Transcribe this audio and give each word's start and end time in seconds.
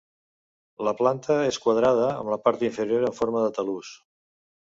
La 0.87 0.93
planta 1.01 1.35
és 1.49 1.59
quadrada 1.65 2.07
amb 2.13 2.33
la 2.35 2.39
part 2.47 2.65
inferior 2.69 3.07
en 3.09 3.13
forma 3.21 3.43
de 3.47 3.55
talús. 3.59 3.93